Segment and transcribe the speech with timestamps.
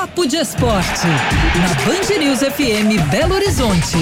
[0.00, 3.96] Papo de Esporte, na Band News FM Belo Horizonte.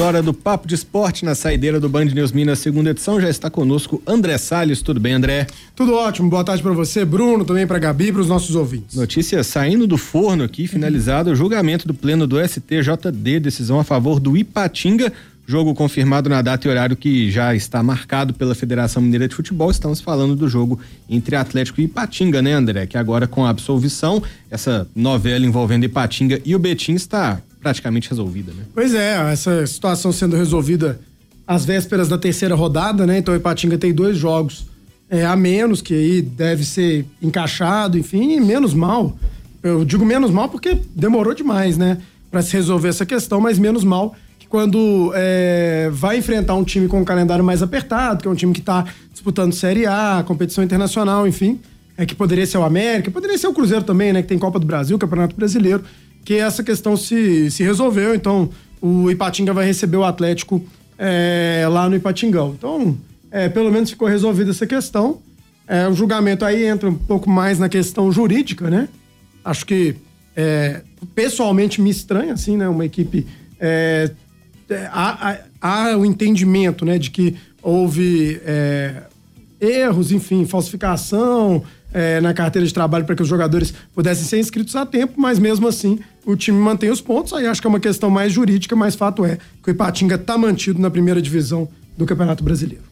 [0.00, 3.20] Hora do Papo de Esporte na saideira do Band News Minas, segunda edição.
[3.20, 4.82] Já está conosco André Salles.
[4.82, 5.48] Tudo bem, André?
[5.74, 6.30] Tudo ótimo.
[6.30, 8.96] Boa tarde para você, Bruno, também para Gabi e para os nossos ouvintes.
[8.96, 14.20] Notícia saindo do forno aqui, finalizado o julgamento do pleno do STJD, decisão a favor
[14.20, 15.12] do Ipatinga.
[15.46, 19.70] Jogo confirmado na data e horário que já está marcado pela Federação Mineira de Futebol.
[19.70, 22.86] Estamos falando do jogo entre Atlético e Ipatinga, né, André?
[22.86, 28.52] Que agora com a absolvição, essa novela envolvendo Ipatinga e o Betim está praticamente resolvida,
[28.52, 28.62] né?
[28.72, 30.98] Pois é, essa situação sendo resolvida
[31.46, 33.18] às vésperas da terceira rodada, né?
[33.18, 34.64] Então o Ipatinga tem dois jogos
[35.10, 39.14] é, a menos, que aí deve ser encaixado, enfim, menos mal.
[39.62, 41.98] Eu digo menos mal porque demorou demais, né?
[42.30, 44.16] Para se resolver essa questão, mas menos mal
[44.54, 48.52] quando é, vai enfrentar um time com um calendário mais apertado, que é um time
[48.52, 51.58] que está disputando Série A, competição internacional, enfim,
[51.96, 54.22] é que poderia ser o América, poderia ser o Cruzeiro também, né?
[54.22, 55.82] Que tem Copa do Brasil, Campeonato Brasileiro
[56.24, 58.14] que essa questão se, se resolveu.
[58.14, 58.48] Então,
[58.80, 60.64] o Ipatinga vai receber o Atlético
[60.96, 62.54] é, lá no Ipatingão.
[62.56, 62.96] Então,
[63.32, 65.18] é, pelo menos ficou resolvida essa questão.
[65.66, 68.88] É, o julgamento aí entra um pouco mais na questão jurídica, né?
[69.44, 69.96] Acho que
[70.36, 72.68] é, pessoalmente me estranha, assim, né?
[72.68, 73.26] Uma equipe.
[73.58, 74.12] É,
[74.90, 78.40] há, há, há, o entendimento, né, de que houve
[79.60, 81.62] erros, enfim, falsificação,
[81.94, 85.38] é, na carteira de trabalho para que os jogadores pudessem ser inscritos a tempo, mas
[85.38, 87.32] mesmo assim o time mantém os pontos.
[87.32, 90.36] Aí acho que é uma questão mais jurídica, mas fato é que o Ipatinga está
[90.36, 92.82] mantido na primeira divisão do Campeonato Brasileiro.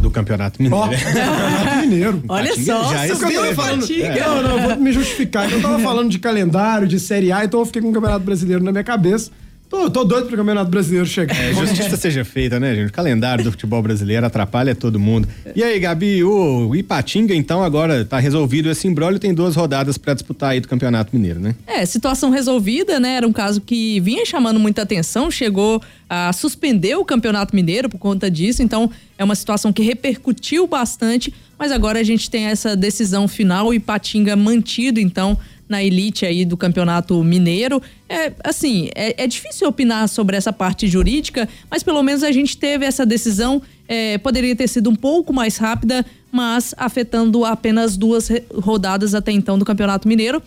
[0.00, 0.84] Do Campeonato Mineiro.
[0.84, 2.24] Oh, Campeonato Mineiro.
[2.26, 5.52] Olha só, já eu tava falando, Não, não, vou me justificar.
[5.52, 8.64] Eu tava falando de calendário, de Série A, então eu fiquei com o Campeonato Brasileiro
[8.64, 9.30] na minha cabeça.
[9.72, 11.34] Tô, tô doido pro Campeonato Brasileiro chegar.
[11.34, 12.90] É, justiça seja feita, né, gente?
[12.90, 15.26] O calendário do futebol brasileiro atrapalha todo mundo.
[15.56, 20.12] E aí, Gabi, o Ipatinga, então, agora tá resolvido esse embrólio, tem duas rodadas para
[20.12, 21.54] disputar aí do Campeonato Mineiro, né?
[21.66, 23.14] É, situação resolvida, né?
[23.14, 27.96] Era um caso que vinha chamando muita atenção, chegou a suspender o Campeonato Mineiro por
[27.96, 32.76] conta disso, então é uma situação que repercutiu bastante, mas agora a gente tem essa
[32.76, 35.38] decisão final, o Ipatinga mantido, então,
[35.72, 37.82] na elite aí do campeonato mineiro.
[38.06, 42.56] É assim, é, é, difícil opinar sobre essa parte jurídica, mas pelo menos a gente
[42.58, 43.62] teve essa decisão.
[43.88, 49.58] É, poderia ter sido um pouco mais rápida, mas afetando apenas duas rodadas até então
[49.58, 50.42] do campeonato mineiro.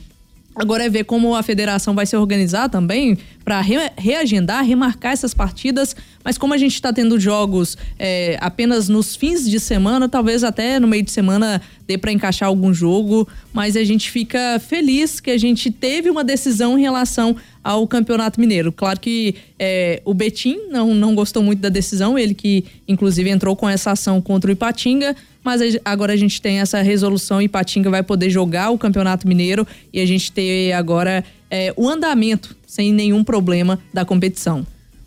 [0.56, 5.34] Agora é ver como a federação vai se organizar também para re reagendar, remarcar essas
[5.34, 5.94] partidas.
[6.24, 10.80] Mas como a gente está tendo jogos é, apenas nos fins de semana, talvez até
[10.80, 13.28] no meio de semana dê para encaixar algum jogo.
[13.52, 18.40] Mas a gente fica feliz que a gente teve uma decisão em relação ao Campeonato
[18.40, 18.72] Mineiro.
[18.72, 23.56] Claro que é, o Betim não, não gostou muito da decisão, ele que inclusive entrou
[23.56, 27.90] com essa ação contra o Ipatinga mas agora a gente tem essa resolução e Patinga
[27.92, 32.92] vai poder jogar o Campeonato Mineiro e a gente ter agora é, o andamento sem
[32.92, 34.66] nenhum problema da competição.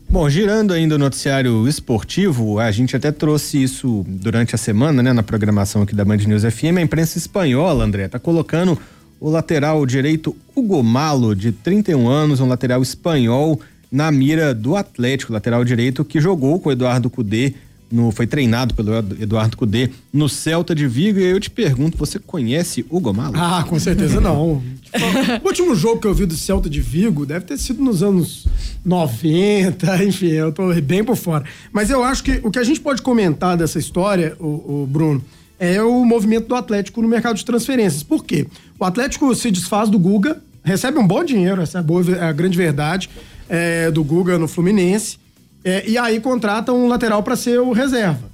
[0.09, 5.13] Bom, girando ainda o noticiário esportivo, a gente até trouxe isso durante a semana, né,
[5.13, 6.79] na programação aqui da Band News FM.
[6.79, 8.79] A imprensa espanhola, André, tá colocando
[9.21, 13.61] o lateral direito Hugo Malo, de 31 anos, um lateral espanhol,
[13.91, 17.55] na mira do Atlético, lateral direito que jogou com o Eduardo Cudê
[17.91, 21.19] no, foi treinado pelo Eduardo Cudê no Celta de Vigo.
[21.19, 23.35] E eu te pergunto, você conhece o Gomalo?
[23.37, 24.63] Ah, com certeza não.
[25.43, 28.47] o último jogo que eu vi do Celta de Vigo deve ter sido nos anos
[28.85, 31.45] 90, enfim, eu tô bem por fora.
[31.73, 35.23] Mas eu acho que o que a gente pode comentar dessa história, o, o Bruno,
[35.59, 38.03] é o movimento do Atlético no mercado de transferências.
[38.03, 38.47] Por quê?
[38.79, 42.23] O Atlético se desfaz do Guga, recebe um bom dinheiro, essa é a, boa, é
[42.23, 43.11] a grande verdade,
[43.49, 45.19] é, do Guga no Fluminense.
[45.65, 48.31] É, e aí contrata um lateral para ser o reserva.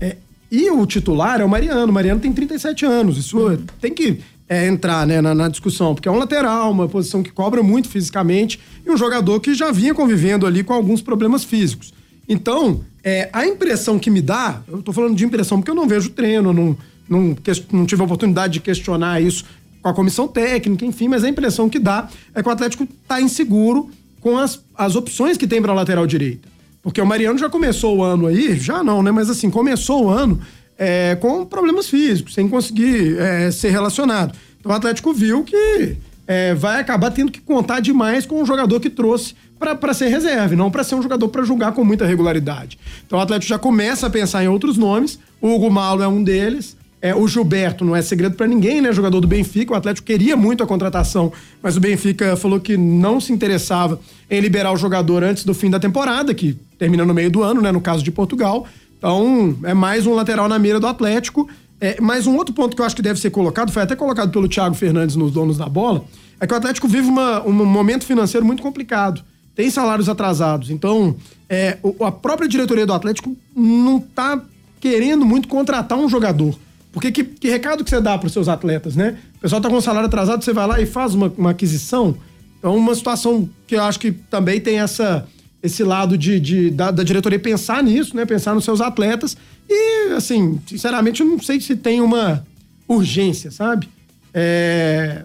[0.00, 0.16] É,
[0.50, 1.90] e o titular é o Mariano.
[1.90, 3.18] O Mariano tem 37 anos.
[3.18, 3.38] Isso
[3.80, 7.30] tem que é, entrar né, na, na, discussão, porque é um lateral, uma posição que
[7.30, 11.92] cobra muito fisicamente e um jogador que já vinha convivendo ali com alguns problemas físicos.
[12.26, 15.86] Então, é, a impressão que me dá, eu tô falando de impressão porque eu não
[15.86, 16.76] vejo treino, não,
[17.08, 17.36] não,
[17.72, 19.44] não tive a oportunidade de questionar isso
[19.82, 23.20] com a comissão técnica, enfim, mas a impressão que dá é que o Atlético tá
[23.20, 23.90] inseguro
[24.20, 26.48] com as, as opções que tem para lateral direita.
[26.88, 29.10] Porque o Mariano já começou o ano aí, já não, né?
[29.10, 30.40] Mas assim, começou o ano
[30.78, 34.34] é, com problemas físicos, sem conseguir é, ser relacionado.
[34.58, 38.80] Então o Atlético viu que é, vai acabar tendo que contar demais com o jogador
[38.80, 42.78] que trouxe para ser reserva, não para ser um jogador para jogar com muita regularidade.
[43.06, 45.18] Então o Atlético já começa a pensar em outros nomes.
[45.42, 46.74] O Hugo Malo é um deles.
[47.02, 48.90] É, o Gilberto não é segredo para ninguém, né?
[48.94, 49.74] Jogador do Benfica.
[49.74, 51.30] O Atlético queria muito a contratação,
[51.62, 54.00] mas o Benfica falou que não se interessava
[54.30, 57.60] em liberar o jogador antes do fim da temporada, que termina no meio do ano,
[57.60, 57.72] né?
[57.72, 58.66] No caso de Portugal.
[58.96, 61.48] Então, é mais um lateral na mira do Atlético.
[61.80, 64.30] É, mas um outro ponto que eu acho que deve ser colocado, foi até colocado
[64.30, 66.04] pelo Thiago Fernandes nos donos da bola,
[66.40, 69.22] é que o Atlético vive uma, um momento financeiro muito complicado.
[69.54, 70.70] Tem salários atrasados.
[70.70, 71.16] Então,
[71.48, 74.40] é, a própria diretoria do Atlético não está
[74.80, 76.56] querendo muito contratar um jogador.
[76.92, 79.18] Porque que, que recado que você dá para os seus atletas, né?
[79.36, 82.16] O pessoal está com salário atrasado, você vai lá e faz uma, uma aquisição.
[82.58, 85.26] Então, uma situação que eu acho que também tem essa,
[85.62, 88.24] esse lado de, de da, da, diretoria pensar nisso, né?
[88.24, 89.36] Pensar nos seus atletas.
[89.68, 92.46] E, assim, sinceramente, eu não sei se tem uma
[92.86, 93.88] urgência, sabe?
[94.32, 95.24] É,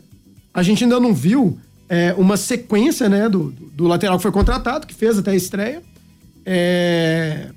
[0.54, 1.58] a gente ainda não viu
[1.88, 5.82] é, uma sequência, né, do, do, lateral que foi contratado, que fez até a estreia.
[6.46, 7.50] É,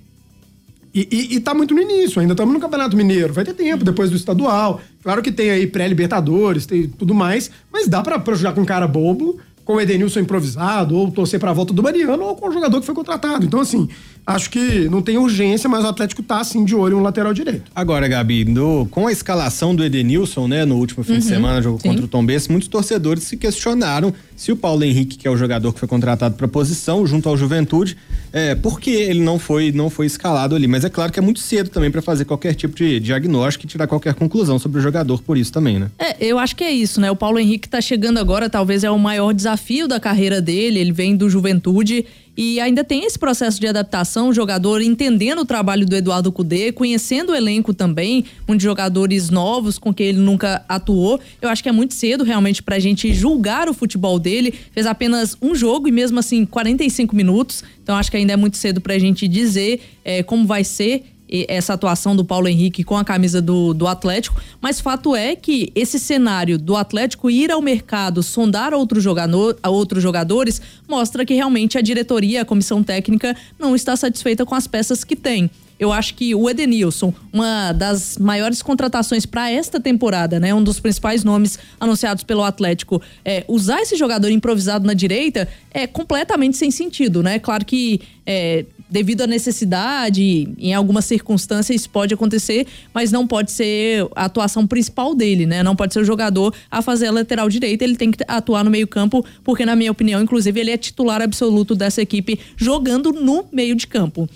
[0.94, 3.32] e, e, e tá muito no início, ainda estamos no Campeonato Mineiro.
[3.32, 4.80] Vai ter tempo depois do estadual.
[5.02, 8.86] Claro que tem aí pré-Libertadores, tem tudo mais, mas dá para jogar com um cara
[8.86, 12.52] bobo com o Edenilson improvisado, ou torcer para a volta do Mariano, ou com o
[12.52, 13.44] jogador que foi contratado.
[13.44, 13.88] Então, assim,
[14.26, 17.70] acho que não tem urgência, mas o Atlético tá, assim, de olho no lateral direito.
[17.74, 21.62] Agora, Gabi, no, com a escalação do Edenilson, né, no último fim uhum, de semana,
[21.62, 21.88] jogo sim.
[21.88, 25.36] contra o Tom Benz, muitos torcedores se questionaram se o Paulo Henrique, que é o
[25.36, 27.96] jogador que foi contratado para posição, junto ao Juventude,
[28.32, 30.66] é, por que ele não foi, não foi escalado ali.
[30.66, 33.68] Mas é claro que é muito cedo também para fazer qualquer tipo de diagnóstico e
[33.68, 35.90] tirar qualquer conclusão sobre o jogador por isso também, né?
[35.98, 37.10] É, eu acho que é isso, né?
[37.10, 40.92] O Paulo Henrique tá chegando agora, talvez é o maior desafio da carreira dele, ele
[40.92, 42.04] vem do Juventude
[42.36, 46.70] e ainda tem esse processo de adaptação, o jogador entendendo o trabalho do Eduardo Cudê,
[46.70, 51.18] conhecendo o elenco também, muitos jogadores novos com quem ele nunca atuou.
[51.40, 54.52] Eu acho que é muito cedo realmente pra gente julgar o futebol dele.
[54.72, 57.64] Fez apenas um jogo e mesmo assim 45 minutos.
[57.82, 61.74] Então acho que ainda é muito cedo pra gente dizer é, como vai ser essa
[61.74, 65.98] atuação do Paulo Henrique com a camisa do, do Atlético, mas fato é que esse
[65.98, 71.80] cenário do Atlético ir ao mercado, sondar outro jogador, outros jogadores, mostra que realmente a
[71.80, 75.50] diretoria, a comissão técnica, não está satisfeita com as peças que tem.
[75.78, 80.54] Eu acho que o Edenilson, uma das maiores contratações para esta temporada, né?
[80.54, 83.02] Um dos principais nomes anunciados pelo Atlético.
[83.22, 87.38] É, usar esse jogador improvisado na direita é completamente sem sentido, né?
[87.38, 93.50] Claro que é, devido à necessidade, em algumas circunstâncias isso pode acontecer, mas não pode
[93.52, 95.62] ser a atuação principal dele, né?
[95.62, 98.70] Não pode ser o jogador a fazer a lateral direita, ele tem que atuar no
[98.70, 103.74] meio-campo, porque na minha opinião, inclusive, ele é titular absoluto dessa equipe jogando no meio
[103.74, 104.28] de campo.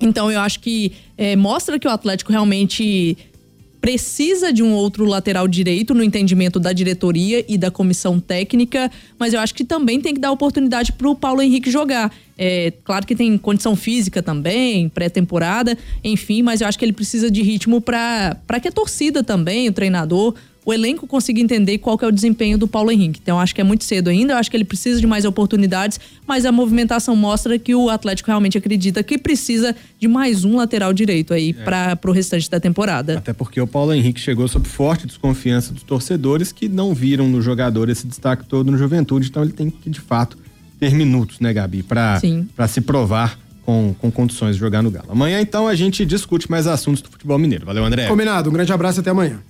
[0.00, 3.16] Então eu acho que é, mostra que o Atlético realmente
[3.88, 9.32] precisa de um outro lateral direito no entendimento da diretoria e da comissão técnica, mas
[9.32, 12.14] eu acho que também tem que dar oportunidade para o Paulo Henrique jogar.
[12.36, 17.30] É, claro que tem condição física também, pré-temporada, enfim, mas eu acho que ele precisa
[17.30, 20.34] de ritmo para que a torcida também, o treinador,
[20.68, 23.18] o elenco consiga entender qual é o desempenho do Paulo Henrique.
[23.22, 25.98] Então acho que é muito cedo ainda, eu acho que ele precisa de mais oportunidades,
[26.26, 30.92] mas a movimentação mostra que o Atlético realmente acredita que precisa de mais um lateral
[30.92, 31.62] direito aí é.
[31.64, 33.16] para o restante da temporada.
[33.16, 37.40] Até porque o Paulo Henrique chegou sob forte desconfiança dos torcedores que não viram no
[37.40, 40.36] jogador esse destaque todo no Juventude, então ele tem que de fato
[40.78, 42.20] ter minutos, né, Gabi, para
[42.68, 45.08] se provar com, com condições de jogar no Galo.
[45.10, 47.64] Amanhã, então, a gente discute mais assuntos do futebol mineiro.
[47.64, 48.06] Valeu, André.
[48.06, 48.50] Combinado.
[48.50, 49.40] Um grande abraço e até amanhã.